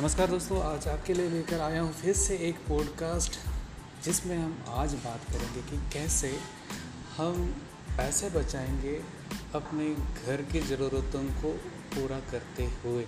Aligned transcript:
नमस्कार 0.00 0.26
दोस्तों, 0.26 0.62
आज 0.62 0.88
आपके 0.88 1.14
लिए 1.14 1.28
लेकर 1.30 1.60
आया 1.60 1.80
हूँ 1.80 1.92
फिर 1.92 2.14
से 2.14 2.36
एक 2.36 2.56
पॉडकास्ट 2.56 3.32
जिसमें 4.04 4.38
हम 4.38 4.64
आज 4.68 4.94
बात 4.94 5.20
करेंगे 5.28 5.60
कि 5.62 5.90
कैसे 5.92 6.40
हम 7.16 7.62
पैसे 7.96 8.30
बचाएँगे 8.30 9.02
अपने 9.54 9.94
घर 10.26 10.42
की 10.42 10.60
ज़रूरतों 10.60 11.24
को 11.24 11.52
पूरा 11.94 12.20
करते 12.20 12.64
हुए। 12.64 13.02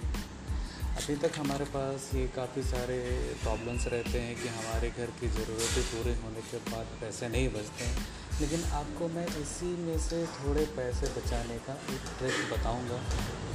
अभी 0.82 1.16
तक 1.16 1.30
हमारे 1.38 1.64
पास 1.64 2.10
ये 2.14 2.28
काफ़ी 2.28 2.62
सारे 2.62 2.98
प्रॉब्लम्स 3.42 3.86
रहते 3.86 4.20
हैं 4.20 4.42
कि 4.42 4.48
हमारे 4.48 4.90
घर 4.90 5.06
की 5.06 5.28
ज़रूरतें 5.28 5.82
पूरे 5.82 6.14
होने 6.14 6.40
के 6.40 6.56
बाद 6.56 6.86
पैसे 7.00 7.28
नहीं 7.28 7.48
बचते 7.48 7.84
हैं। 7.84 8.06
लेकिन 8.42 8.62
आपको 8.74 9.08
मैं 9.08 9.26
इसी 9.38 9.66
में 9.78 9.98
से 10.00 10.24
थोड़े 10.28 10.64
पैसे 10.76 11.08
बचाने 11.16 11.58
का 11.66 11.74
एक 11.94 12.06
ट्रिक 12.18 12.38
बताऊँगा, 12.52 12.98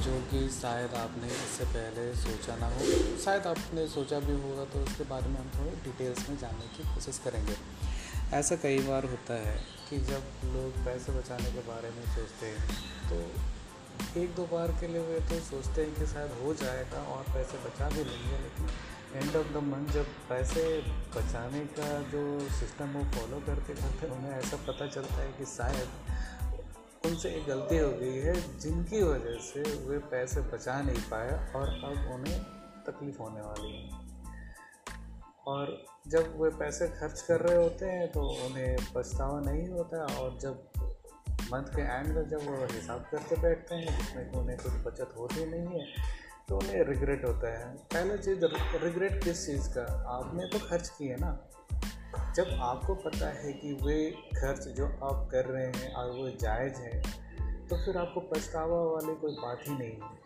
जो 0.04 0.20
कि 0.30 0.38
शायद 0.52 0.94
आपने 0.94 1.28
इससे 1.28 1.64
पहले 1.66 2.04
सोचा 2.16 2.56
ना 2.56 2.68
हो। 2.68 2.86
शायद 3.24 3.46
आपने 3.46 3.86
सोचा 3.88 4.20
भी 4.20 4.36
होगा 4.42 4.64
तो 4.64 4.84
उसके 4.84 5.04
बारे 5.04 5.28
में 5.28 5.38
हम 5.40 5.50
थोड़े 5.56 5.76
डिटेल्स 5.84 6.28
में 6.28 6.38
जानने 6.38 6.68
की 6.76 6.88
कोशिश 6.88 7.20
करेंगे। 7.24 7.56
ऐसा 8.36 8.56
कई 8.56 8.78
बार 8.86 9.04
होता 9.06 9.34
है 9.42 9.56
कि 9.90 9.98
जब 10.06 10.22
लोग 10.54 10.84
पैसे 10.84 11.12
बचाने 11.12 11.52
के 11.52 11.68
बारे 11.68 11.90
में 11.90 12.02
सोचते 12.14 12.46
हैं 12.46 12.62
तो 13.10 14.20
एक 14.20 14.34
दो 14.34 14.44
बार 14.46 14.72
के 14.80 14.88
लिए 14.88 15.02
वे 15.02 15.20
तो 15.28 15.38
सोचते 15.44 15.82
हैं 15.82 15.94
कि 15.94 16.06
शायद 16.06 16.32
हो 16.42 16.54
जाएगा 16.62 17.00
और 17.12 17.22
पैसे 17.34 17.58
बचा 17.64 17.88
भी 17.88 18.04
लेंगे, 18.04 18.38
लेकिन 18.38 18.70
एंड 19.14 19.36
ऑफ़ 19.36 19.52
द 19.52 19.56
मंथ 19.56 19.88
जब 19.88 20.06
पैसे 20.28 20.62
बचाने 21.16 21.60
का 21.78 21.88
जो 22.02 22.22
सिस्टम 22.40 22.88
वो 22.88 23.04
फॉलो 23.12 23.38
करते 23.46 23.74
करते 23.74 24.06
उन्हें 24.06 24.32
ऐसा 24.32 24.56
पता 24.56 24.86
चलता 24.86 25.14
है 25.14 25.32
कि 25.32 25.44
शायद 25.44 27.06
उनसे 27.06 27.28
एक 27.28 27.46
गलती 27.46 27.78
हो 27.78 27.90
गई 27.90 28.18
है, 28.18 28.58
जिनकी 28.58 29.02
वजह 29.02 29.38
से 29.38 29.62
वे 29.86 29.98
पैसे 29.98 30.40
बचा 30.40 30.80
नहीं 30.82 31.02
पाए 31.02 31.52
और 31.54 31.68
अब 31.68 32.12
उन्हें 32.14 32.38
तकलीफ़ 32.88 33.18
होने 33.18 33.40
वाली 33.40 33.72
है। 33.72 34.06
और 35.46 35.84
जब 36.08 36.40
वे 36.40 36.50
पैसे 36.50 36.88
खर्च 36.88 37.20
कर 37.20 37.40
रहे 37.40 37.56
होते 37.56 37.86
हैं 37.86 38.12
तो 38.12 38.20
उन्हें 38.46 38.76
पछतावा 38.94 39.40
नहीं 39.40 39.68
होता 39.68 40.04
और 40.20 40.38
जब 40.38 40.70
मंथ 41.52 41.74
के 41.76 41.82
एंड 41.82 42.06
में 42.06 42.28
जब 42.28 42.46
वो 42.46 42.64
हिसाब 42.72 43.04
करके 43.10 43.40
बैठते 43.40 43.74
हैं, 43.74 43.98
जिसमें 43.98 44.32
उन्हें 44.32 44.58
कुछ 44.58 44.72
बचत 44.72 45.14
होती 45.18 45.44
नहीं 45.46 45.80
है 45.80 45.86
तो 46.48 46.56
उन्हें 46.56 46.82
रिग्रेट 46.84 47.24
होता 47.24 47.48
है। 47.58 47.66
पहला 47.94 48.16
चीज़ 48.16 48.44
रिग्रेट 48.84 49.22
किस 49.24 49.46
चीज़ 49.46 49.68
का? 49.68 49.82
आपने 50.08 50.46
तो 50.48 50.58
खर्च 50.68 50.88
किए 50.88 51.16
ना। 51.16 51.30
जब 52.36 52.58
आपको 52.62 52.94
पता 53.04 53.28
है 53.34 53.52
कि 53.52 53.72
वे 53.82 53.98
खर्च 54.34 54.66
जो 54.76 54.86
आप 54.86 55.28
कर 55.32 55.44
रहे 55.44 55.66
हैं 55.66 55.92
और 55.94 56.10
वो 56.10 56.28
जायज़ 56.40 56.80
है 56.80 57.00
तो 57.68 57.76
फिर 57.76 57.96
आपको 57.96 58.20
पछतावा 58.30 58.82
वाली 58.84 59.14
कोई 59.14 59.32
बात 59.36 59.62
ही 59.68 59.74
नहीं 59.74 59.90
है। 59.92 60.16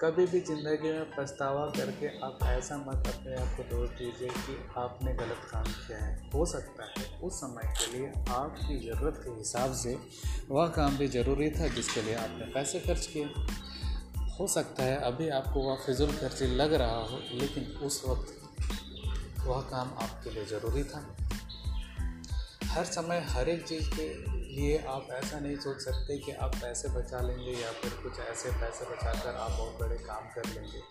कभी 0.00 0.24
भी 0.26 0.40
ज़िंदगी 0.40 0.90
में 0.92 1.10
पछतावा 1.10 1.66
करके 1.76 2.08
आप 2.20 2.38
ऐसा 2.44 2.76
मत 2.78 3.06
अपने 3.08 3.34
आप 3.34 3.56
को 3.56 3.62
दोष 3.68 3.90
दीजिए 3.90 4.28
कि 4.28 4.56
आपने 4.78 5.12
गलत 5.14 5.46
काम 5.52 5.64
किया 5.64 5.98
है। 5.98 6.30
हो 6.34 6.46
सकता 6.46 6.88
है 6.88 7.04
उस 7.20 7.40
समय 7.40 7.72
के 7.78 7.92
लिए 7.92 8.12
आपकी 8.30 8.78
ज़रूरत 8.80 9.20
के 9.24 9.30
हिसाब 9.30 9.72
से 9.74 9.96
वह 10.50 10.68
काम 10.76 10.96
भी 10.98 11.08
ज़रूरी 11.08 11.50
था 11.50 11.68
जिसके 11.68 12.02
लिए 12.02 12.14
आपने 12.16 12.52
पैसे 12.54 12.80
खर्च 12.80 13.06
किए। 13.06 13.24
हो 14.40 14.46
सकता 14.46 14.82
है 14.82 14.96
अभी 15.02 15.28
आपको 15.28 15.60
वह 15.60 15.76
फिजूल 15.76 16.12
खर्ची 16.12 16.46
लग 16.46 16.74
रहा 16.74 17.00
हो, 17.00 17.20
लेकिन 17.32 17.64
उस 17.82 18.02
वक्त 18.06 19.44
वह 19.46 19.60
काम 19.60 19.92
आपके 20.02 20.30
लिए 20.30 20.44
ज़रूरी 20.44 20.84
था। 20.84 21.16
हर 22.64 22.84
समय 22.84 23.20
हर 23.28 23.48
एक 23.48 23.66
चीज़ 23.66 23.88
के 23.90 24.08
लिए 24.56 24.78
आप 24.88 25.08
ऐसा 25.12 25.38
नहीं 25.40 25.56
सोच 25.56 25.80
सकते 25.80 26.18
कि 26.18 26.32
आप 26.32 26.54
पैसे 26.54 26.88
बचा 26.88 27.20
लेंगे 27.20 27.52
या 27.52 27.70
फिर 27.72 27.90
कुछ 28.02 28.18
ऐसे 28.20 28.50
पैसे 28.50 28.84
बचाकर 28.84 29.34
आप 29.34 29.50
बहुत 29.50 29.78
बड़े 29.80 29.96
काम 29.96 30.28
कर 30.34 30.48
लेंगे। 30.48 30.82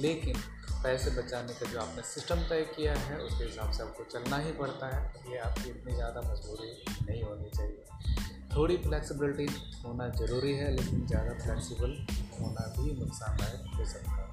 लेकिन 0.00 0.36
पैसे 0.82 1.10
बचाने 1.10 1.54
का 1.54 1.70
जो 1.72 1.80
आपने 1.80 2.02
सिस्टम 2.02 2.42
तय 2.48 2.62
किया 2.76 2.94
है, 2.94 3.18
उसके 3.18 3.44
हिसाब 3.44 3.70
से 3.72 3.82
आपको 3.82 4.04
चलना 4.04 4.38
ही 4.38 4.52
पड़ता 4.52 4.96
है। 4.96 5.32
ये 5.32 5.38
आपकी 5.38 5.70
इतनी 5.70 5.94
ज़्यादा 5.94 6.20
मजबूरी 6.20 6.72
नहीं 7.06 7.22
होनी 7.22 7.50
चाहिए। 7.50 8.35
थोड़ी 8.56 8.76
फ्लेक्सिबिलिटी 8.78 9.46
होना 9.84 10.08
ज़रूरी 10.18 10.52
है, 10.54 10.70
लेकिन 10.76 11.06
ज़्यादा 11.06 11.32
फ्लेक्सिबल 11.38 11.90
होना 12.40 12.66
भी 12.76 12.92
नुकसानदायक 13.00 13.74
हो 13.74 13.84
सकता 13.86 14.10
है 14.12 14.24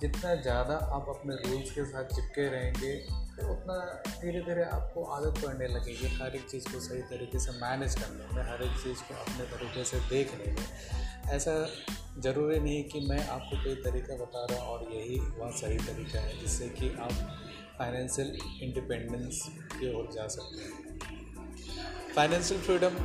जितना 0.00 0.34
ज़्यादा 0.34 0.74
आप 0.96 1.06
अपने 1.08 1.34
रूल्स 1.38 1.70
के 1.70 1.84
साथ 1.86 2.14
चिपके 2.14 2.48
रहेंगे 2.50 2.92
तो 3.36 3.48
उतना 3.52 3.74
धीरे 4.20 4.40
धीरे 4.40 4.62
आपको 4.66 5.02
आदत 5.16 5.40
पड़ने 5.42 5.66
लगेगी। 5.68 6.08
हर 6.16 6.36
एक 6.36 6.48
चीज़ 6.50 6.68
को 6.72 6.80
सही 6.80 7.02
तरीके 7.10 7.38
से 7.38 7.52
मैनेज 7.60 7.94
करने 7.94 8.36
में 8.36 8.42
हर 8.50 8.62
एक 8.62 8.78
चीज़ 8.82 9.02
को 9.02 9.14
अपने 9.16 9.44
तरीके 9.50 9.84
से 9.84 10.00
देखने 10.08 10.52
में 10.52 10.66
ऐसा 11.36 11.54
ज़रूरी 12.20 12.58
नहीं 12.60 12.82
कि 12.84 13.00
मैं 13.08 13.26
आपको 13.28 13.62
कोई 13.64 13.74
तरीका 13.84 14.16
बता 14.24 14.44
रहा 14.50 14.62
हूँ 14.62 14.72
और 14.72 14.88
यही 14.94 15.18
वह 15.38 15.50
सही 15.60 15.78
तरीका 15.86 16.20
है 16.20 16.40
जिससे 16.40 16.68
कि 16.80 16.92
आप 17.00 17.12
फाइनेंशियल 17.78 18.36
इंडिपेंडेंस 18.62 19.46
की 19.72 19.94
ओर 19.94 20.10
जा 20.14 20.26
सकते 20.28 20.62
हैं। 20.62 21.09
फाइनेंशियल 22.14 22.60
फ्रीडम 22.60 22.96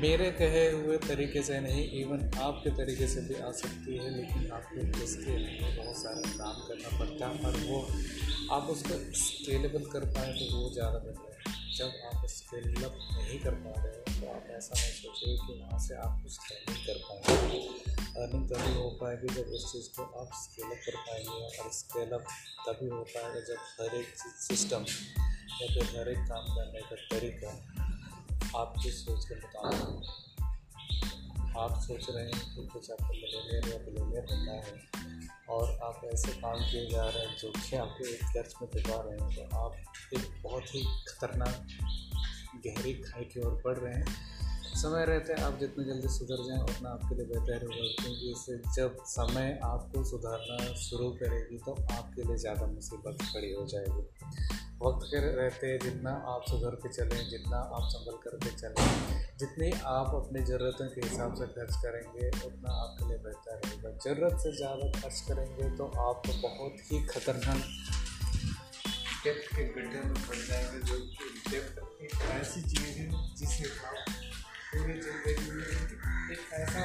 मेरे 0.00 0.30
कहे 0.32 0.64
हुए 0.70 0.96
तरीके 0.98 1.42
से 1.42 1.58
नहीं 1.60 1.84
इवन 2.00 2.30
आपके 2.40 2.70
तरीके 2.76 3.06
से 3.08 3.20
भी 3.20 3.34
आ 3.36 3.50
सकती 3.52 3.96
है, 3.96 4.10
लेकिन 4.16 4.50
आपको 4.52 5.04
उसके 5.04 5.36
लिए 5.38 5.76
बहुत 5.76 5.96
सारा 5.96 6.20
काम 6.36 6.60
करना 6.68 6.98
पड़ता 6.98 7.26
है, 7.26 7.34
और 7.40 7.56
वो 7.62 7.80
आप 8.56 8.68
उसको 8.70 8.98
स्केलेबल 9.18 9.84
कर 9.92 10.04
पाए 10.14 10.32
तो 10.32 10.56
वो 10.56 10.70
ज़्यादा 10.74 10.98
बेहतर 10.98 11.30
है। 11.30 11.58
जब 11.76 11.90
आप 12.06 12.26
स्केलअप 12.28 12.98
नहीं 13.12 13.38
कर 13.40 13.54
पा 13.56 13.74
रहे 13.76 13.92
हो 13.92 14.20
तो 14.20 14.30
आप 14.30 14.48
ऐसा 14.56 14.74
नहीं 14.74 14.92
सोचिए 14.92 15.36
कि 15.38 15.60
वहाँ 15.60 15.80
से 15.80 15.94
आप 15.98 16.22
कुछ 16.22 16.38
अर्निंग 16.52 16.86
कर 16.86 16.98
पाएँगे। 17.08 17.60
अर्निंग 18.22 18.48
तभी 18.48 18.74
हो 18.74 18.88
पाएगी 19.00 19.34
जब 19.34 19.52
उस 19.58 19.72
चीज़ 19.72 19.88
को 19.96 20.02
आप 20.20 20.30
स्केलअप 20.42 20.80
कर 20.86 20.96
पाएँगे, 21.00 21.58
और 21.58 21.70
स्केलअप 21.72 22.24
तभी 22.66 22.88
हो 22.90 23.02
पाएगा 23.14 23.40
जब 23.48 23.68
हर 23.80 23.96
एक 24.00 24.14
सिस्टम 24.40 24.84
या 25.60 25.66
फिर 25.74 25.98
हर 25.98 26.08
एक 26.08 26.18
काम 26.28 26.54
करने 26.56 26.80
का 26.82 26.96
तरीका 27.10 27.50
आपकी 28.56 28.90
सोच 28.90 29.24
के 29.28 29.34
मुताबिक 29.34 30.16
आप 31.58 31.80
सोच 31.80 32.06
रहे 32.10 32.24
हैं 32.24 32.56
कि 32.56 32.66
कुछ 32.66 32.90
आपको 32.90 33.08
मिलेनियर 33.08 33.68
या 33.68 33.78
बिलोनियर 33.78 34.22
बनना 34.22 34.52
है 34.52 34.88
और 35.48 35.80
आप 35.84 36.00
ऐसे 36.14 36.32
काम 36.32 36.58
किए 36.58 36.90
जा 36.90 37.04
रहे 37.08 37.26
हैं 37.26 37.36
जो 37.36 37.50
कि 37.50 37.76
आपको 37.76 38.06
एक 38.06 38.22
कर्ज 38.22 38.54
में 38.62 38.70
डुबा 38.74 39.00
रहे 39.00 39.18
हैं 39.18 39.36
तो 39.36 39.56
आप 39.56 39.76
एक 40.14 40.42
बहुत 40.42 40.74
ही 40.74 40.82
खतरनाक 40.82 41.66
गहरी 42.66 42.94
खाई 42.94 43.24
की 43.24 43.40
ओर 43.40 43.62
बढ़ 43.64 43.78
रहे 43.78 43.94
हैं। 43.94 44.39
समय 44.76 45.04
रहते 45.06 45.34
आप 45.42 45.58
जितनी 45.60 45.84
जल्दी 45.84 46.08
सुधर 46.08 46.42
जाएँ, 46.44 46.60
उतना 46.62 46.90
आपके 46.90 47.14
लिए 47.14 47.26
बेहतर 47.26 47.64
होगा। 47.64 47.88
क्योंकि 48.00 48.30
इससे 48.32 48.56
जब 48.76 48.96
समय 49.06 49.58
आपको 49.64 50.04
सुधारना 50.10 50.74
शुरू 50.80 51.10
करेगी 51.20 51.58
तो 51.66 51.72
आपके 51.92 52.22
लिए 52.22 52.36
ज़्यादा 52.38 52.66
मुसीबत 52.68 53.22
खड़ी 53.24 53.52
हो 53.52 53.66
जाएगी। 53.66 54.04
वक्त 54.82 55.06
के 55.06 55.18
रहते 55.26 55.76
जितना 55.78 56.10
आप 56.28 56.44
सुधर 56.48 56.74
के 56.82 56.88
चलें, 56.90 57.28
जितना 57.30 57.56
आप 57.56 57.88
संभल 57.92 58.16
करके 58.22 58.50
चलें। 58.52 59.36
जितनी 59.40 59.70
आप 59.88 60.14
अपनी 60.14 60.42
ज़रूरतों 60.44 60.86
के 60.88 61.00
हिसाब 61.00 61.34
से 61.34 61.46
खर्च 61.48 61.76
करेंगे, 61.76 62.28
उतना 62.46 62.72
आपके 62.82 63.08
लिए 63.08 63.18
बेहतर 63.24 63.60
होगा 63.66 63.96
ज़रूरत 64.04 64.38
से 64.42 64.56
ज़्यादा 64.56 64.90
खर्च 65.00 65.20
करेंगे 65.28 65.70
तो 65.76 65.86
आप 66.04 66.22
तो 66.26 66.32
बहुत 66.42 66.74
ही 66.90 67.02
खतरनाक 67.06 67.62
डेप्थ 69.24 69.54
के 69.56 69.64
गड्ढे 69.72 70.00
में 70.00 70.14
पड़ 70.16 70.36
जाएँगे, 70.38 70.80
जो 70.80 70.98
कि 70.98 71.50
डेप्थ 71.50 72.02
एक 72.02 72.14
ऐसी 72.32 72.62
चीज़ 72.64 72.98
है 72.98 73.08
जिसे 73.36 73.64
आप 73.64 74.18
पूरी 74.72 74.92
ज़िंदगी 75.02 75.50
में 75.50 75.64
एक 76.32 76.42
ऐसा 76.54 76.82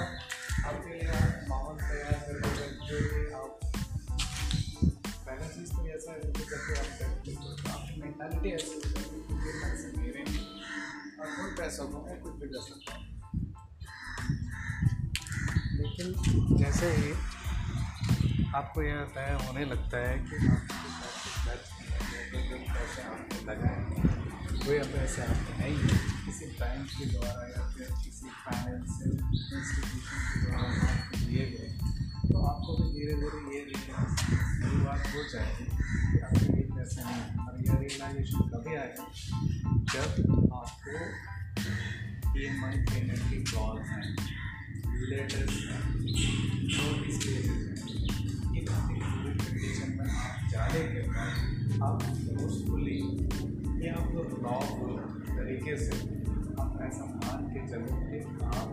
आपके 0.67 0.93
लिए 0.93 1.17
माहौल 1.49 1.75
तैयार 1.79 2.13
कर 2.21 2.39
जो 2.85 3.01
कि 3.01 3.19
आप 3.39 3.59
पहला 5.25 5.47
चीज़ 5.47 5.73
तो 5.73 5.85
ऐसा 5.87 6.11
है 6.11 6.17
जब 6.31 6.53
आप 6.77 7.67
आपकी 7.71 8.01
मेंटालिटी 8.01 8.49
ऐसी 8.51 8.75
पैसे 8.87 9.91
मेरे 9.97 10.23
और 11.19 11.27
कोई 11.27 11.51
पैसा 11.59 11.83
हो 11.83 12.01
मैं 12.07 12.19
कुछ 12.21 12.33
भी 12.41 12.47
कर 12.47 12.61
सकता 12.69 12.95
हूँ 12.95 13.03
लेकिन 15.77 16.57
जैसे 16.57 16.91
ही 16.95 17.13
आपको 18.55 18.81
यह 18.81 19.03
तय 19.15 19.37
होने 19.45 19.65
लगता 19.65 20.07
है 20.07 20.17
कि 20.21 20.39
जो 20.39 21.04
पैसे 21.45 23.01
आपको 23.01 23.37
लगाए 23.51 23.79
वे 24.67 24.79
पैसे 24.79 25.21
आपके 25.21 25.53
नहीं। 25.57 25.77
है 25.77 25.97
किसी 26.25 26.45
बैंक 26.45 26.87
के 26.89 27.05
द्वारा 27.05 27.43
या 27.47 27.63
फिर 27.69 27.87
किसी 28.03 28.27
फाइनेंशियल 28.45 29.11
इंस्टीट्यूशन 29.11 29.81
के 30.33 30.39
द्वारा 30.45 30.67
आपको 30.91 31.17
दिए 31.17 31.45
गए 31.45 31.69
तो 32.31 32.37
आपको 32.45 32.71
भी 32.77 32.87
धीरे 32.93 33.13
धीरे 33.13 33.39
ये 33.57 33.63
शुरुआत 34.69 35.01
हो 35.07 35.21
जाएगी 35.33 35.65
कि 35.65 36.19
आपके 36.19 36.53
लिए 36.53 36.67
पैसे 36.75 37.01
नहीं 37.03 37.23
और 37.45 37.53
यह 37.65 37.73
रियलाइजेशन 37.79 38.39
कभी 38.39 38.73
आएगा 38.75 39.05
जब 39.93 40.07
आपको 40.53 40.95
ई 42.39 42.45
एम 42.45 42.65
आई 42.65 42.75
पेमेंट 42.81 43.21
की 43.29 43.39
कॉल्स 43.51 43.87
हैं 43.87 44.07
लेटर्स 45.09 45.53
हैं 45.53 45.81
नोटिस 45.93 47.17
पेजेस 47.17 47.47
हैं। 47.47 47.74
आप 51.85 52.03
फोर्सफुली 52.03 52.99
या 53.85 53.95
फिर 54.05 54.29
लॉफुल 54.43 54.93
तरीके 55.29 55.77
से 55.77 55.97
आप 56.61 56.79
ऐसा 56.81 57.05
मान 57.15 57.47
के 57.53 57.67
चलो 57.71 57.97
कि 58.05 58.19
आप 58.57 58.69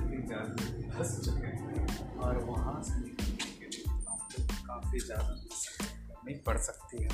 की 0.00 0.22
जाल 0.28 0.48
फंस 0.94 1.12
चुके 1.24 1.52
हैं 1.58 2.16
और 2.18 2.38
वहाँ 2.44 2.80
से 2.82 3.00
निकलने 3.00 3.50
के 3.58 3.66
लिए 3.66 3.84
आप 4.08 4.20
काफ़ी 4.66 4.98
ज़्यादा 5.00 5.34
करनी 6.10 6.34
पड़ 6.46 6.56
सकती 6.66 7.02
है। 7.02 7.08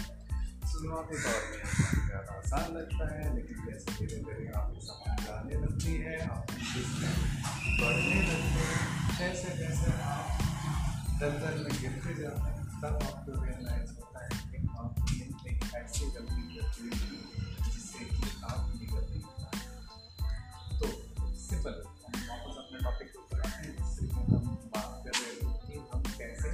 शुरुआती 0.71 1.19
दौर 1.25 1.43
में 1.51 1.61
ज़्यादा 2.07 2.33
आसान 2.39 2.75
लगता 2.77 3.05
है, 3.13 3.35
लेकिन 3.35 3.57
जैसे 3.67 3.93
धीरे 3.99 4.19
धीरे 4.25 4.49
आपकी 4.57 4.81
समझ 4.87 5.29
आने 5.35 5.61
लगती 5.61 5.93
है, 5.97 6.19
आप 6.29 6.51
बढ़ने 7.81 8.21
लगते 8.29 8.65
हैं 8.65 8.83
जैसे 9.19 9.57
जैसे 9.59 9.93
आप 10.11 10.43
दलदल 11.21 11.63
में 11.65 11.73
गिरते 11.81 12.23
जाते 12.23 12.51
हैं, 12.51 12.65
तब 12.83 12.99
आपको 13.07 13.43
रियलाइज़ 13.45 13.95
होता 14.01 14.25
है 14.25 14.31
कि 14.51 14.67
आपने 14.79 15.26
ऐसी 15.77 16.07
गलती 16.11 16.43
करती 16.57 16.85
है 16.89 17.05
जिससे 17.65 18.05
कि 18.05 18.31
आप 18.45 18.61
निकल 18.81 19.03
नहीं 19.11 19.23
तो 20.79 20.87
सिंपल 21.41 21.75
हम 22.05 22.15
वापस 22.29 22.55
अपने 22.59 22.79
टॉपिक 22.85 23.13
को 23.17 23.23
कराते 23.33 23.59
हैं 23.59 23.73
जिससे 23.77 24.07
कि 24.07 24.21
हम 24.33 24.47
बात 24.75 24.91
कर 25.05 25.13
रहे 25.13 25.35
हैं 25.43 25.55
कि 25.67 25.75
हम 25.93 26.01
कैसे 26.19 26.51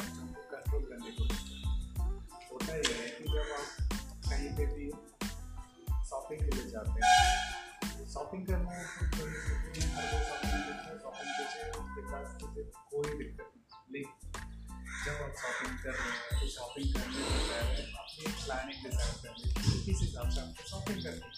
बच्चों 0.00 0.26
को 0.26 0.40
कंट्रोल 0.52 0.82
करने 0.90 1.10
को 1.18 1.24
होता 2.50 2.72
यह 2.74 2.96
है 3.00 3.08
कि 3.18 3.24
जब 3.34 3.46
आप 3.58 3.68
कहीं 4.28 4.50
पे 4.56 4.64
भी 4.74 4.86
शॉपिंग 6.10 6.40
के 6.40 6.50
लिए 6.56 6.66
जाते 6.70 6.98
हैं 7.04 8.06
शॉपिंग 8.12 8.46
करना 8.46 8.74
कोई 12.90 13.10
दिक्कत 13.18 13.52
नहीं 13.54 13.92
लेकिन 13.92 14.14
जब 15.04 15.22
आप 15.22 15.32
शॉपिंग 15.42 15.78
कर 15.82 15.92
रहे 15.92 16.10
हैं 16.10 16.40
तो 16.40 16.48
शॉपिंग 16.48 16.88
करने 16.94 17.20
से 17.20 17.38
पहले 17.50 17.79
प्लानिंग 18.50 18.84
डिज़ाइन 18.84 19.10
कर 19.22 19.34
लीजिए 19.40 19.82
किस 19.84 19.98
हिसाब 20.00 20.30
से 20.34 20.40
आपको 20.40 20.62
शॉपिंग 20.68 21.02
करनी 21.02 21.24
है 21.24 21.34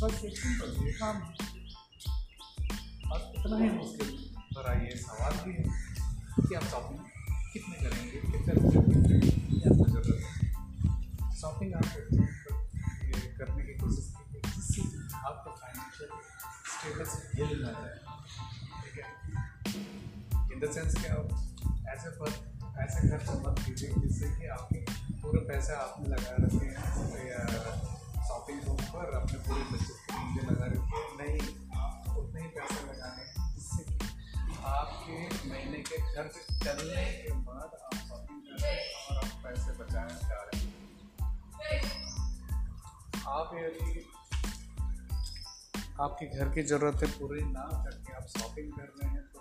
बस 0.00 0.24
एक 0.24 0.36
सिंपल 0.38 0.70
ये 0.86 0.92
काम 0.92 1.16
है 1.16 1.32
और 3.12 3.20
इतना 3.38 3.58
ही 3.58 3.68
मुश्किल 3.70 4.08
भरा 4.56 4.72
ये 4.78 4.96
सवाल 4.96 5.36
भी 5.44 5.52
है 5.52 5.66
कि 6.48 6.54
आप 6.54 6.64
शॉपिंग 6.64 6.98
कितने 7.52 7.74
करेंगे? 7.74 8.18
कितने 8.24 8.54
रुपये 8.54 8.82
कितने 8.88 9.70
आपको 9.70 9.86
ज़रूरत 9.92 10.20
है? 10.22 11.36
शॉपिंग 11.40 11.74
आप 11.74 11.86
करने 13.38 13.64
की 13.64 13.74
कोशिश 13.74 14.06
कीजिए। 14.16 14.42
जिससे 14.56 14.82
आपका 15.26 15.50
फाइनेंशियल 15.62 16.10
स्टेटस 16.72 17.12
हिल 17.34 17.62
ना 17.62 17.72
जाए 17.80 17.96
ठीक 18.82 18.96
है? 19.04 19.10
इन 20.52 20.58
द 20.60 20.72
सेंस 20.74 20.94
कि 20.94 21.06
आप 21.06 21.26
ऐसे 21.88 22.10
पर 22.20 22.51
ऐसे 22.80 23.08
खर्च 23.08 23.28
मत 23.46 23.58
कीजिए, 23.66 23.94
जिससे 23.96 24.28
कि 24.36 24.46
आपके 24.48 24.78
पूरे 25.22 25.40
पैसे 25.48 25.72
आपने 25.74 26.08
लगा 26.08 26.36
रखे 26.40 26.66
हैं 26.66 26.80
शॉपिंग 28.28 28.60
पर 28.92 29.14
अपने 29.16 29.38
पूरे 29.38 29.62
बच्चे 29.62 29.94
के 30.10 30.20
लिए 30.32 30.44
लगा 30.50 30.66
रखे 30.66 30.96
हैं। 30.96 31.10
नहीं, 31.18 31.40
आप 31.76 32.16
उतने 32.18 32.40
ही 32.40 32.48
पैसे 32.48 32.80
लगाने 32.86 33.24
जिससे 33.54 33.82
कि 33.84 33.96
आपके 34.64 35.48
महीने 35.48 35.78
के 35.78 35.96
खर्च 36.14 36.34
चलने 36.64 37.04
के 37.22 37.32
बाद 37.32 37.70
आप 37.84 37.94
शॉपिंग 37.94 38.40
कर 38.40 38.62
रहे 38.62 38.72
हैं 38.72 39.06
और 39.10 39.16
आप 39.16 39.30
पैसे 39.44 39.72
बचाना 39.72 40.14
जा 40.28 40.42
रहे 40.42 40.60
हैं। 40.60 40.70
आप 43.28 43.48
यदि 43.54 44.08
आपके 46.00 46.26
घर 46.38 46.48
की 46.54 46.62
ज़रूरतें 46.62 47.10
पूरी 47.10 47.42
ना 47.42 47.68
करके 47.84 48.12
आप 48.12 48.26
शॉपिंग 48.38 48.72
कर 48.72 48.82
रहे 48.82 49.10
हैं 49.10 49.31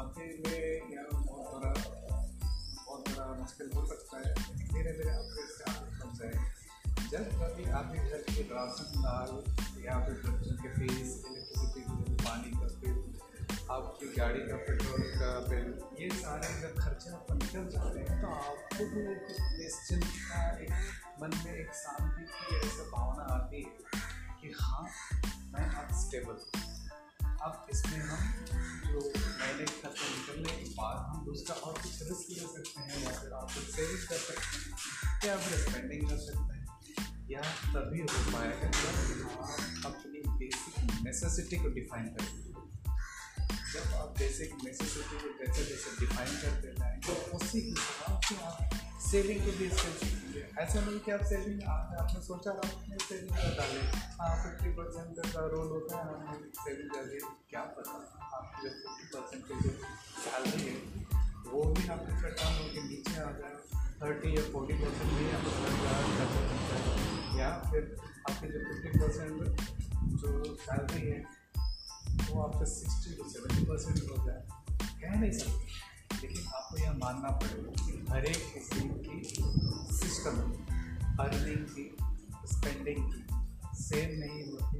तो 0.00 0.06
शुरुआती 0.08 0.28
में 0.46 0.92
यह 0.92 1.08
बहुत 1.12 1.52
बड़ा 1.54 1.72
बहुत 2.86 3.08
बड़ा 3.08 3.24
मुश्किल 3.40 3.70
हो 3.74 3.86
सकता 3.86 4.18
है 4.18 4.34
धीरे 4.72 4.92
धीरे 4.92 5.10
आपको 5.10 5.42
आदत 5.70 5.98
बन 6.00 6.14
जाएगी 6.18 7.08
जब 7.10 7.28
कभी 7.40 7.64
आपके 7.70 7.98
घर 7.98 8.22
के 8.28 8.42
राशन 8.52 9.02
दाल 9.02 9.32
या 9.84 9.98
फिर 10.06 10.14
बच्चों 10.14 10.56
के 10.62 10.68
फ़ीस 10.68 11.12
इलेक्ट्रिसिटी 11.30 11.84
बिल 11.90 12.16
पानी 12.24 12.50
का 12.50 12.70
बिल 12.80 12.96
आपकी 13.70 14.06
गाड़ी 14.16 14.40
का 14.40 14.56
पेट्रोल 14.56 15.02
का 15.18 15.30
बिल 15.50 15.68
ये 16.02 16.10
सारे 16.14 16.54
जब 16.62 16.80
खर्चे 16.80 17.10
आप 17.10 17.32
निकल 17.32 17.68
जाते 17.76 18.00
हैं 18.00 18.20
तो 18.22 18.28
आपको 18.28 18.88
भी 18.94 19.06
एक 19.12 19.36
निश्चिंत 19.58 20.04
एक 20.60 20.72
मन 21.22 21.38
में 21.44 21.54
एक 21.54 21.74
शांति 21.74 22.24
की 22.24 22.56
ऐसी 22.56 22.90
भावना 22.90 23.32
आती 23.34 23.62
है 23.62 24.02
कि 24.42 24.54
हाँ 24.60 24.82
मैं 25.52 25.70
अब 25.74 25.94
स्टेबल 26.00 26.44
हूँ 26.44 26.69
अब 27.42 27.66
इसमें 27.72 27.98
हम 27.98 28.44
जो 28.90 29.12
महीने 29.16 29.64
खर्चा 29.64 30.08
निकलने 30.08 30.64
के 30.64 30.70
बाद 30.70 30.96
हम 30.96 31.24
दूसरा 31.24 31.54
और 31.54 31.72
कुछ 31.72 32.02
रिस्क 32.02 32.26
ले 32.30 32.40
सकते 32.40 32.80
हैं 32.80 33.02
या 33.02 33.20
फिर 33.20 33.32
आप 33.32 33.50
कुछ 33.54 33.74
सेविंग 33.74 34.08
कर 34.08 34.16
सकते 34.16 34.58
हैं। 34.58 34.76
या 35.24 35.36
फिर 35.36 35.58
स्पेंडिंग 35.58 36.10
कर 36.10 36.16
सकते 36.16 36.54
हैं? 36.54 36.66
या 37.30 37.40
तभी 37.74 38.00
हो 38.00 38.32
पाएगा 38.32 38.70
जब 38.70 39.38
आप 39.40 39.92
अपनी 39.92 40.22
बेसिक 40.28 41.00
नेसेसिटी 41.02 41.56
को 41.56 41.68
डिफाइन 41.68 42.04
करेंगे 42.04 42.50
जब 43.72 43.94
आप 43.94 44.14
बेसिक 44.18 44.54
नेसेसिटी 44.64 45.16
को 45.16 45.46
जैसे 45.46 45.64
जैसे 45.64 46.06
डिफाइन 46.06 46.28
करते 46.28 46.68
जाएँगे, 46.68 47.12
उसी 47.12 47.60
हिसाब 47.60 48.20
से 48.20 48.36
आप 48.36 48.70
सेविंग 49.10 49.40
के 49.40 49.76
सेविंग 49.76 50.19
ऐसा 50.38 50.80
नहीं 50.80 51.00
कि 51.00 51.10
आप 51.10 51.20
सेविंग 51.22 51.62
आपने 51.62 52.20
सोचा 52.22 52.50
आपने 52.50 52.96
सेविंग 52.96 53.30
कर 53.30 53.56
डाले। 53.56 53.80
हाँ 54.20 54.34
फिफ्टी 54.44 54.70
परसेंट 54.70 55.32
का 55.34 55.40
रोल 55.46 55.68
होता 55.68 55.96
है 55.96 56.02
हमने 56.02 56.48
सेविंग 56.48 56.90
कर 56.90 57.04
दी 57.04 57.18
क्या 57.50 57.60
पता 57.60 57.90
आपकी 58.36 58.68
जो 58.68 58.74
फिफ्टी 58.74 59.18
परसेंट 59.18 59.48
की 59.48 59.68
जो 59.68 59.74
सैलरी 60.24 60.62
है, 60.66 60.76
वो 61.52 61.64
भी 61.64 61.88
आपके 61.88 62.22
कटान 62.22 62.52
होकर 62.52 62.82
नीचे 62.82 63.20
आ 63.20 63.24
जाए। 63.24 63.56
थर्टी 64.02 64.36
या 64.36 64.52
फोर्टी 64.52 64.74
परसेंट 64.74 65.12
भी 65.12 65.26
रहा 65.26 65.96
है। 65.96 67.38
या 67.38 67.70
फिर 67.70 67.96
आपके 68.30 68.46
जो 68.46 68.58
फिफ्टी 68.58 68.98
परसेंट 68.98 69.60
जो 70.20 70.56
सैलरी 70.56 71.10
है, 71.10 71.24
वो 72.30 72.42
आपका 72.42 72.64
सिक्सटी 72.64 73.14
टू 73.14 73.28
सेवेंटी 73.28 73.64
परसेंट 73.64 74.10
हो 74.10 74.26
जाए। 74.26 74.42
कह 75.02 75.20
नहीं 75.20 75.32
सकते। 75.32 75.89
लेकिन 76.14 76.46
आपको 76.46 76.76
यह 76.78 76.92
मानना 76.92 77.30
पड़ेगा 77.30 77.70
कि 77.84 78.06
हर 78.10 78.24
एक 78.24 78.42
किसी 78.54 78.80
की 79.06 79.18
सिस्टम 79.96 80.34
अर्निंग 81.22 81.64
की 81.66 81.84
स्पेंडिंग 82.52 83.12
की 83.12 83.20
सेम 83.82 84.10
नहीं 84.20 84.42
होती। 84.52 84.78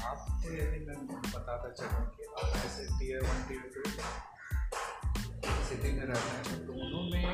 आपको 0.00 0.52
यदि 0.52 0.84
मैं 0.86 0.96
बताता 1.22 1.70
चलूँ 1.70 2.04
कि 2.10 2.24
आप 2.42 2.56
ऐसे 2.56 2.84
tier 2.98 3.20
one 3.22 3.42
tier 3.48 3.64
two 3.74 3.82
city 5.68 5.92
में 5.92 6.04
रहते 6.04 6.30
हैं 6.36 6.44
तो 6.44 6.72
दोनों 6.72 7.02
में 7.10 7.28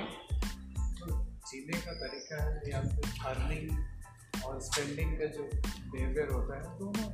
जो 0.96 1.06
जीने 1.48 1.80
का 1.80 1.92
तरीका 1.92 2.42
है 2.44 2.70
या 2.70 2.80
फिर 2.82 3.04
अर्निंग 3.26 4.44
और 4.44 4.60
स्पेंडिंग 4.60 5.18
का 5.18 5.26
जो 5.26 5.42
बिहेवियर 5.92 6.28
होता 6.32 6.56
है, 6.56 6.78
दोनों 6.78 7.06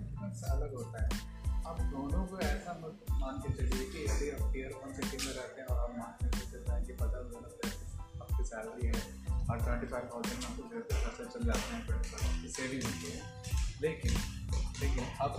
अलग 0.53 0.75
होता 0.75 1.03
है। 1.03 1.32
आप 1.67 1.81
दोनों 1.91 2.23
को 2.27 2.39
ऐसा 2.43 2.73
मत 2.79 3.11
मान 3.19 3.37
के 3.43 3.51
चलिए 3.57 3.85
कि 3.91 3.99
यदि 4.05 4.31
आप 4.31 4.53
टीयर 4.53 4.73
वन 4.77 4.93
सिटी 4.95 5.19
में 5.25 5.33
रहते 5.35 5.61
हैं 5.61 5.67
और 5.69 5.79
आप 5.83 5.91
मान 5.99 6.13
के 6.23 6.29
चलते 6.31 6.73
हैं 6.73 6.81
कि 6.87 6.93
पचास 7.01 7.27
हज़ार 7.27 7.53
आपकी 8.23 8.45
सैलरी 8.45 8.87
है। 8.87 9.03
और 9.51 9.57
ट्वेंटी 9.65 9.87
फाइव 9.93 10.09
थाउज़ेंड 10.13 10.45
आपको 10.45 10.63
जो 10.63 10.77
है 10.77 10.83
खर्चा 11.03 11.25
चल 11.35 11.45
जाते 11.47 11.67
हैं 11.75 11.81
ट्वेंटी 11.87 12.09
फाइव 12.09 12.49
सेविंग 12.57 12.83
होती 12.85 13.07
है। 13.11 13.19
लेकिन 13.83 14.13
लेकिन 14.81 15.05
आप 15.23 15.33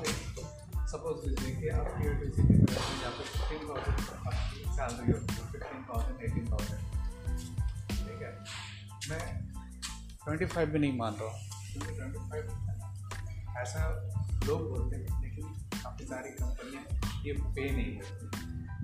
सपोज़ 0.91 1.25
लीजिए 1.27 1.51
कि 1.55 1.67
आप 1.75 1.87
टी 1.97 2.13
टी 2.19 2.29
सी 2.31 2.41
में 2.43 2.55
रहते 2.55 2.73
हैं, 2.73 2.95
जहाँ 3.01 3.11
पर 3.11 3.25
फिफ्टीन 3.33 3.61
थाउज़ेंड 3.69 3.97
आपकी 4.27 4.59
सैलरी 4.77 5.11
होती 5.11 5.33
है 5.33 5.43
फिफ्टीन 5.51 5.81
थाउज़ेंड 5.89 6.15
एटीन 6.23 6.45
थाउज़ेंड 6.51 6.81
ठीक 7.89 8.21
है? 8.21 8.31
मैं 9.09 9.23
ट्वेंटी 10.23 10.45
फाइव 10.55 10.69
भी 10.69 10.79
नहीं 10.79 10.97
मान 10.97 11.13
रहा 11.21 11.29
हूँ। 11.29 11.37
क्योंकि 11.73 11.91
ट्वेंटी 11.95 12.19
फाइव 12.29 12.43
ऐसा 13.63 13.81
लोग 14.45 14.69
बोलते 14.69 14.95
हैं 14.95 15.21
काफ़ी 15.83 16.05
सारी 16.05 16.29
कंपनियाँ 16.41 16.83
ये 17.25 17.33
पे 17.55 17.69
नहीं 17.71 17.97
करती। 17.99 18.25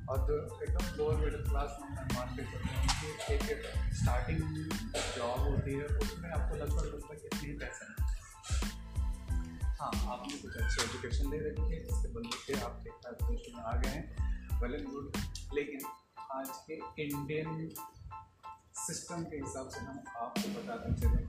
और 0.10 0.18
जो 0.28 0.36
एकदम 0.64 0.86
लोअर 0.98 1.18
मिडिल 1.18 1.44
क्लास 1.50 1.78
मान 2.14 2.36
के 2.36 2.44
चलते 2.52 2.72
हैं 2.76 2.88
कि 3.00 3.34
एक 3.34 3.60
स्टार्टिंग 3.96 4.40
जॉब 5.18 5.40
होती 5.40 5.74
है, 5.74 5.86
उसमें 5.86 6.30
आपको 6.30 6.56
लगभग 6.56 6.86
लगभग 6.86 7.26
इतने 7.26 7.54
पैसे 7.60 7.86
हैं। 7.86 7.98
आपने 9.82 10.38
कुछ 10.38 10.56
अच्छी 10.56 10.82
एजुकेशन 10.84 11.30
ले 11.32 11.38
रखी 11.40 11.74
है 11.74 11.84
जिसके 11.84 12.08
बंदे 12.14 12.38
से 12.46 12.60
आप 12.62 12.84
एक 12.88 12.96
पोजिशन 13.22 13.58
में 13.58 13.64
आ 13.64 13.76
गए 13.82 13.90
हैं 13.90 14.60
वेल 14.62 14.74
एंड 14.76 14.88
गुड 14.90 15.18
लेकिन 15.54 15.86
आज 16.32 16.50
के 16.68 16.74
इंडियन 17.04 17.70
सिस्टम 18.82 19.24
के 19.24 19.38
हिसाब 19.38 19.70
से 19.70 19.80
हम 19.86 20.04
आपको 20.18 20.50
बताते 20.60 20.94
चलें 21.02 21.26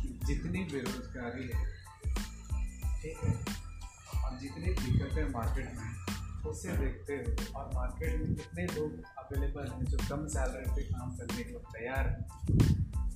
कि 0.00 0.18
जितनी 0.26 0.64
बेरोजगारी 0.72 1.48
है, 1.54 1.64
ठीक 3.02 3.24
है 3.24 3.57
जितनी 4.40 4.74
दिक्कतें 4.74 5.28
मार्केट 5.28 5.72
में 5.76 5.94
उसे 6.50 6.76
देखते 6.76 7.12
हुए 7.12 7.52
और 7.52 7.70
मार्केट 7.74 8.20
में 8.20 8.34
कितने 8.34 8.66
लोग 8.66 9.02
अवेलेबल 9.18 9.72
हैं, 9.72 9.84
जो 9.84 9.98
कम 9.98 10.26
सैलरी 10.26 10.70
पे 10.70 10.82
काम 10.82 11.16
करने 11.16 11.42
को 11.42 11.58
तैयार 11.58 12.08
हैं 12.08 12.22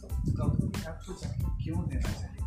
तो 0.00 0.08
कंपनी 0.08 0.82
आपको 0.84 1.12
जाके 1.14 1.64
क्यों 1.64 1.88
देना 1.88 2.12
चाहिए? 2.12 2.42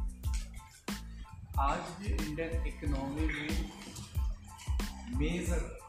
आज 1.59 1.79
भी 1.79 2.05
इंडियन 2.05 2.67
इकोनॉमी 2.67 3.25
में 3.25 3.71
मेजर 5.17 5.79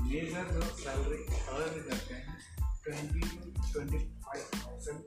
मेजर 0.00 0.54
जो 0.54 0.62
सैलरी 0.62 1.24
अर्न 1.34 1.82
करते 1.82 2.14
हैं 2.14 2.38
twenty 2.84 3.20
two 3.20 3.72
twenty 3.72 3.98
five 3.98 4.44
thousand 4.54 4.98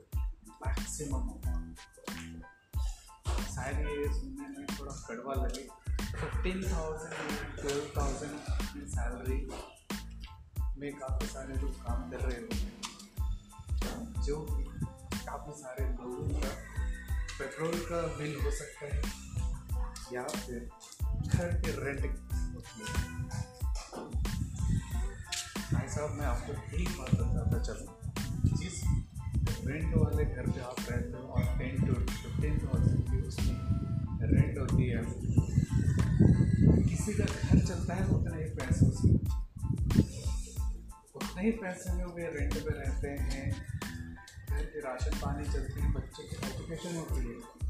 maximum 0.66 1.28
शायद 3.54 3.78
ये 3.78 4.20
सुनने 4.20 4.58
में 4.58 4.66
थोड़ा 4.66 5.06
कड़वा 5.08 5.34
लगे 5.34 5.79
फिफ्टीन 6.10 6.62
थाउज़ेंड 6.72 7.14
ट्वेल्व 7.56 7.84
थाउज़ेंड 7.96 8.34
की 8.62 8.80
सैलरी 8.90 9.40
में 10.78 10.92
काफ़ी 10.98 11.26
सारे 11.26 11.54
लोग 11.54 11.74
काम 11.84 12.10
कर 12.10 12.20
रहे 12.20 12.40
होते 12.40 12.56
हैं 12.56 14.22
जो 14.22 14.36
काफ़ी 15.14 15.52
सारे 15.52 15.84
लोगों 15.84 16.40
का 16.40 16.50
पेट्रोल 17.38 17.76
का 17.90 18.00
बिल 18.16 18.34
हो 18.40 18.50
सकता 18.50 18.86
है, 18.86 19.00
या 20.12 20.24
फिर 20.24 20.68
घर 21.26 21.48
के 21.60 21.70
रेंट 21.84 22.02
भाई 25.72 25.88
साहब, 25.88 26.10
मैं 26.10 26.26
आपको 26.26 26.52
एक 26.76 26.88
बात 26.98 27.12
बताता 27.14 27.58
चलूँ। 27.62 28.56
जिस 28.56 28.76
रेंट 29.66 29.94
वाले 29.94 30.24
घर 30.24 30.50
पे 30.50 30.60
आप 30.60 30.80
रहते 30.80 31.16
हो 31.16 31.28
और 31.28 31.42
टेन 31.58 31.74
टू 31.86 31.94
फिफ्टीन 31.94 32.58
थाउज़ेंड 32.58 33.00
की 33.10 33.18
उसमें 33.28 33.56
रेंट 34.32 34.58
होती 34.58 34.88
है 34.88 35.02
किसी 36.88 37.14
का 37.14 37.24
घर 37.24 37.58
चलता 37.58 37.94
है, 37.94 38.06
उतना 38.06 38.36
ही 38.36 38.42
पैसों 38.42 38.90
से 38.90 39.08
उतने 41.14 41.42
ही 41.42 41.50
पैसे 41.50 41.92
में 41.92 42.04
वे 42.04 42.22
रेंट 42.22 42.54
पे 42.54 42.70
रहते 42.70 43.08
हैं। 43.08 43.52
घर 44.50 44.64
के 44.64 44.80
राशन 44.80 45.18
पानी 45.18 45.44
चलते 45.44 45.80
हैं 45.80 45.92
बच्चे 45.92 46.22
की 46.22 46.36
एजुकेशन 46.36 46.96
होती 46.96 47.20
है 47.20 47.60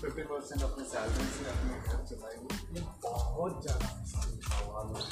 फिफ्टी 0.00 0.22
परसेंट 0.30 0.62
अपने 0.62 0.84
सैलरी 0.88 1.26
से 1.34 1.44
अपने 1.50 1.74
घर 1.80 1.98
चलाएँगे 2.08 2.56
ये 2.74 2.82
बहुत 3.02 3.54
ज़्यादा 3.62 3.88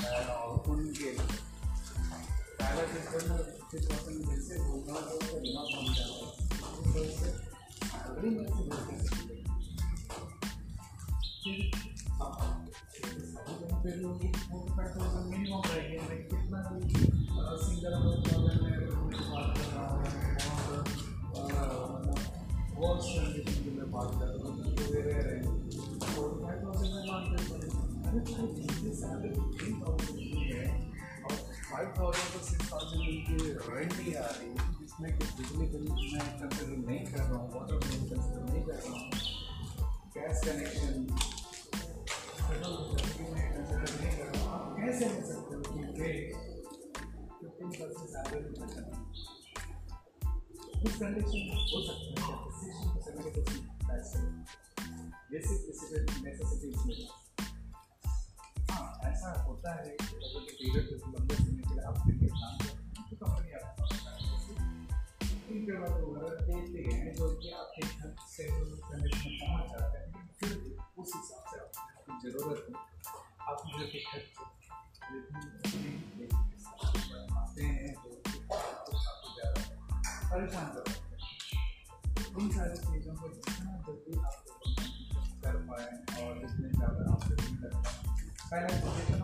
है 0.02 0.34
और 0.34 0.50
उनके 0.72 1.10
पहला 2.58 2.84
सिस्टम 2.92 3.22
में 3.30 3.40
फिफ्टी 3.70 3.86
परसेंट 3.86 4.18
जैसे 4.28 4.54
होगा 4.64 4.96
तो 5.00 5.14
बिना 5.40 5.62
कम 5.70 5.86
जाता 5.94 6.24
है। 6.90 7.12
सैलरी 7.94 8.30
में 8.30 8.46
से 8.46 8.62
फिर 13.82 13.96
मिनिमम 15.30 15.62
रहेंगे 15.66 16.16
कितना 16.28 16.58
भी 16.70 16.86
कंडीशन 22.74 23.62
की 23.64 23.70
मैं 23.70 23.86
बात 23.90 24.10
कर 24.20 24.26
रहा 24.26 24.44
हूँ, 24.44 24.54
जो 24.76 24.84
वे 24.92 25.00
रह 25.02 25.18
रहे 25.22 25.34
हैं। 25.34 25.42
तो 25.70 26.22
फाइव 26.42 26.58
थाउज़ेंड 26.64 26.90
में 26.94 27.02
मान 27.10 27.22
कर 27.30 27.40
अरे 28.08 28.20
तो 28.20 28.32
सैलरी 28.94 29.30
थाउज़ेंड 29.80 30.18
की 30.18 30.42
है, 30.50 30.64
और 31.24 31.34
फाइव 31.70 31.88
थाउज़ेंड 31.98 32.26
तो 32.32 32.40
सिक्स 32.46 32.66
थाउज़ेंड 32.72 33.02
की 33.26 33.36
रेंट 33.68 33.92
ही 34.00 34.14
आ 34.14 34.26
रही 34.26 34.48
है 34.48 34.54
जिसमें 34.80 35.10
कि 35.18 35.24
बिजली 35.38 35.66
बिल 35.72 35.84
मैं 35.90 36.26
कंसिडर 36.40 36.76
नहीं 36.88 37.04
कर 37.04 37.18
रहा 37.18 37.38
हूँ 37.38 37.46
वाटर 37.54 37.76
बिल 37.86 38.02
कंसिडर 38.10 38.42
नहीं 38.52 38.62
कर 38.64 38.78
रहा 38.84 38.92
हूँ 38.94 39.06
गैस 40.16 40.38
कनेक्शन 40.44 40.96
कैसे 44.76 45.04
हो 45.06 45.20
सकते 45.26 45.52
हो 45.54 45.60
कि 45.62 45.80
उस 50.84 50.94
कंडीशन 50.96 51.42
हो 51.72 51.78
सकता 51.82 52.22
है 52.22 52.34
ऐसा 59.74 59.82
है 59.82 59.94
कि 59.98 60.14
अगर 60.26 60.42
पीरियड 60.50 60.86
लंबे 61.14 61.34
समय 61.34 61.54
के 61.58 61.70
लिए 61.70 61.84
आप 61.84 61.96
करके 61.98 62.26
काम 62.30 62.54
करते 62.58 63.02
तो 63.10 63.16
कंपनी 63.20 63.50
आपको 63.52 63.84
उनके 65.54 65.74
बाद 65.78 65.94
वगैरह 66.00 66.32
देते 66.48 66.80
हैं 66.86 67.14
जो 67.14 67.28
कि 67.34 67.50
आपके 67.52 67.82
घर 67.88 68.10
से 68.34 68.44
कंडीशन 68.44 69.32
पहुँच 69.40 69.64
जाते 69.72 69.98
हैं 69.98 70.08
फिर 70.38 70.50
उस 70.98 71.10
हिसाब 71.16 71.42
से 71.50 71.56
आपकी 71.58 72.12
ज़रूरत 72.24 72.60
है 72.66 72.74
आप 73.46 73.58
घर 73.68 73.84
के 73.86 73.98
खर्च 74.04 74.28
आते 77.34 77.62
हैं 77.64 77.92
तो 77.94 78.10
काफ़ी 78.52 79.28
ज़्यादा 79.34 79.60
परेशान 80.30 80.66
कर 80.74 80.84
इन 82.34 82.50
सारी 82.50 82.76
चीज़ों 82.78 83.14
को 83.14 83.28
जितना 83.28 83.72
जल्दी 83.86 84.12
आप 84.20 84.36
कर 85.44 85.56
पाएँ 85.68 85.92
और 86.20 86.32
जितने 86.40 86.68
ज़्यादा 86.70 87.12
आप 87.12 87.20
कर 87.24 87.36
पाएँ 87.36 88.12
पहले 88.46 88.74
तो 88.80 88.90
जितना 88.96 89.23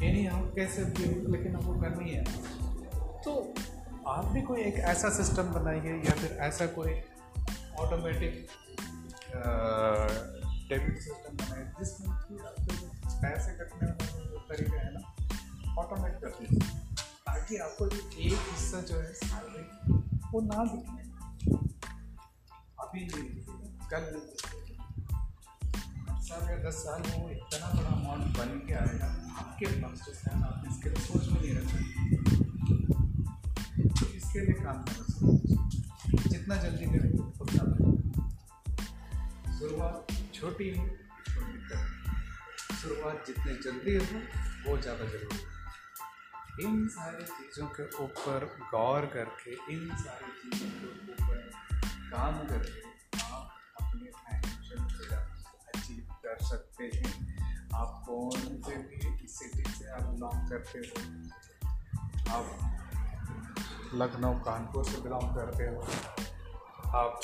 नहीं 0.00 0.26
आप 0.28 0.52
कैसे 0.56 0.84
भी, 0.84 1.04
लेकिन 1.32 1.56
हमको 1.56 1.80
करनी 1.80 2.10
है। 2.10 2.24
तो 3.24 3.32
आप 4.08 4.24
भी 4.34 4.42
कोई 4.42 4.60
एक 4.60 4.78
ऐसा 4.90 5.08
सिस्टम 5.16 5.52
बनाइए 5.54 5.96
या 6.04 6.14
फिर 6.20 6.36
ऐसा 6.40 6.66
कोई 6.76 6.92
ऑटोमेटिक 7.80 8.32
डेबिट 10.68 10.98
सिस्टम 11.00 11.36
बनाए 11.36 11.64
जिसमें 11.78 12.10
कि 12.20 12.38
आपके 12.46 12.72
पैसे 13.16 13.52
कटने 13.58 13.86
वाला 13.88 14.24
जो 14.24 14.38
तरीका 14.48 14.78
है 14.78 14.90
ना 14.94 15.02
ऑटोमेट 15.82 16.14
कर 16.20 16.30
दीजिए 16.38 16.64
ताकि 17.26 17.56
आपको 17.66 17.86
एक 17.86 18.38
हिस्सा 18.50 18.80
जो 18.82 18.96
है 18.96 19.12
सैलरी 19.14 19.64
वो 20.32 20.40
ना 20.42 20.64
दिखे। 20.72 21.02
अभी 22.80 23.02
कल 23.92 24.04
साल 26.30 26.42
या 26.50 26.56
दस 26.62 26.76
साल 26.84 27.00
में 27.02 27.14
वो 27.22 27.28
इतना 27.30 27.68
बड़ा 27.74 27.90
अमाउंट 27.90 28.36
बन 28.36 28.50
के 28.66 28.74
आएगा 28.80 29.06
आपके 29.40 29.66
पास 29.82 30.02
जो 30.06 30.12
है 30.16 30.32
आपने 30.48 30.66
इसके 30.70 30.88
लिए 30.90 31.00
सोच 31.06 31.24
में 31.28 31.40
नहीं 31.40 31.54
रखा 31.56 31.78
तो 33.98 34.04
इसके 34.16 34.40
लिए 34.40 34.56
काम 34.64 34.78
करना 34.84 35.08
जितना 36.28 36.56
जल्दी 36.56 36.86
करें 36.92 37.12
उतना 37.18 37.62
शुरुआत 39.58 40.12
छोटी 40.34 40.68
हो, 40.76 40.84
छोटी 41.28 41.58
करें। 41.68 41.88
शुरुआत 42.82 43.26
जितनी 43.26 43.54
जल्दी 43.64 43.94
हो, 43.96 44.20
वो 44.66 44.76
ज़्यादा 44.82 45.04
ज़रूरी 45.04 45.38
है। 45.38 45.44
इन 46.64 46.86
सारी 46.88 47.24
चीज़ों 47.24 47.66
के 47.78 47.84
ऊपर 48.04 48.46
गौर 48.70 49.06
करके, 49.14 49.50
इन 49.72 49.82
सारी 49.96 50.30
चीज़ों 50.40 50.70
के 50.78 50.86
ऊपर 51.12 51.36
काम 52.12 52.38
करके 52.48 52.89
सकते 56.50 56.84
हैं। 56.84 57.30
आप 57.74 58.02
कौन 58.06 58.40
से 58.40 58.76
भी 58.76 59.28
सिटी 59.28 59.70
से 59.70 59.90
आप 59.90 60.02
बिलोंग 60.02 60.50
करते 60.50 60.78
हो। 60.78 60.92
आप 62.36 62.44
लखनऊ, 63.94 64.34
कानपुर 64.34 64.84
से 64.84 65.00
बिलोंग 65.00 65.34
करते 65.36 65.64
हो। 65.64 65.82
आप 66.98 67.20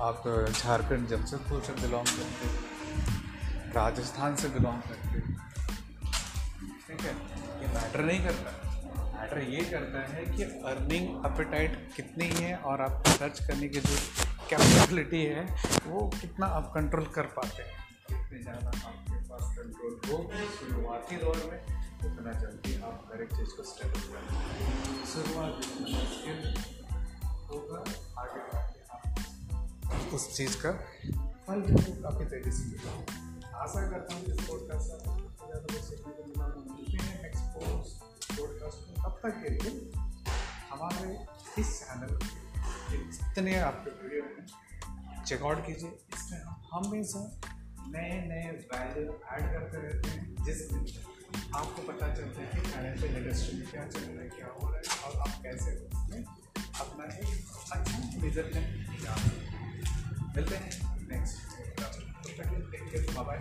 आप 0.00 0.46
झारखंड, 0.50 1.08
जमशेदपुर 1.08 1.62
से 1.62 1.72
बिलोंग 1.72 2.06
करते 2.06 2.48
हो। 2.48 2.54
राजस्थान 3.72 4.36
से 4.36 4.48
बिलोंग 4.48 4.82
करते 4.82 5.08
हो। 5.08 5.20
ठीक 6.88 7.00
है? 7.00 7.14
ये 7.62 7.68
मैटर 7.74 8.04
नहीं 8.04 8.24
करता। 8.24 8.68
मैटर 9.18 9.38
ये 9.38 9.64
करता 9.64 10.14
है 10.14 10.36
कि 10.36 10.42
अर्निंग 10.42 11.24
अपेटाइट 11.24 11.92
कितनी 11.96 12.26
है 12.26 12.56
और 12.56 12.80
आपको 12.80 13.18
खर्च 13.18 13.46
करने 13.46 13.68
की 13.68 13.80
जो 13.80 13.96
कैपेबिलिटी 14.50 15.24
है, 15.24 15.42
वो 15.86 16.06
कितना 16.20 16.46
आप 16.46 16.70
कंट्रोल 16.74 17.06
कर 17.06 17.26
पाते 17.36 17.62
हैं? 17.62 17.76
जितने 18.10 18.42
ज़्यादा 18.42 18.68
आपके 18.88 19.18
पास 19.28 19.56
कंट्रोल 19.58 19.94
हो, 20.06 20.16
शुरुआती 20.58 21.16
दौर 21.16 21.36
में, 21.50 21.60
उतना 22.06 22.32
जल्दी 22.32 22.74
आप 22.82 23.10
हर 23.12 23.22
एक 23.22 23.28
चीज़ 23.28 23.50
को 23.56 23.62
स्टेबल 23.62 24.00
करें 24.00 25.04
शुरुआत 25.04 25.52
मुश्किल 25.80 26.38
होगा, 27.50 27.80
आगे 28.22 28.40
आप 29.88 30.14
उस 30.14 30.36
चीज़ 30.36 30.56
का 30.56 30.72
फल 31.46 31.62
जो 31.62 32.02
काफ़ी 32.02 32.24
तेज़ी 32.24 32.50
से 32.50 32.64
मिलेगा। 32.64 33.60
आशा 33.62 33.86
करता 33.90 34.14
हूँ 34.14 34.24
इस 34.24 34.40
पॉडकास्ट 34.48 34.90
को 34.92 36.24
मिला 36.26 36.46
नेक्स्ट 37.22 37.44
पॉडकास्ट 38.38 38.78
को 38.84 39.02
तब 39.02 39.20
तक 39.22 39.42
के 39.42 39.50
लिए 39.50 39.70
हमारे 40.70 41.08
इस 41.58 41.78
चैनल 41.80 42.18
इतने 42.94 43.58
आपके 43.60 43.90
वीडियो 44.02 44.22
में 44.24 45.24
चेकआउट 45.24 45.66
कीजिए। 45.66 45.90
इसमें 46.14 46.40
हम 46.72 46.90
भी 46.90 47.02
सर 47.04 47.40
नए 47.88 48.10
नए 48.28 48.50
वैल्यू 48.72 49.12
ऐड 49.32 49.44
करते 49.52 49.78
रहते 49.78 50.08
हैं। 50.08 50.44
जिसमें 50.44 50.80
आपको 51.54 51.82
पता 51.82 52.14
चलता 52.14 52.40
है 52.40 52.46
कि 52.46 52.70
फाइनेंशियल 52.70 53.16
इंडस्ट्री 53.16 53.58
में 53.58 53.66
क्या 53.70 53.86
चल 53.86 54.00
रहा 54.00 54.22
है, 54.22 54.28
क्या 54.28 54.46
हो 54.46 54.68
रहा 54.68 54.78
है, 54.78 54.84
और 55.04 55.20
आप 55.20 55.42
कैसे 55.42 55.70
उसमें 55.86 56.24
अपना 56.80 57.04
एक 57.04 57.30
अच्छा 57.72 57.98
रिज़ल्ट 58.22 58.52
मिलते 60.36 60.56
हैं। 60.56 60.72
Next 61.08 61.34
take 62.72 62.90
care 62.90 63.22
bye 63.22 63.38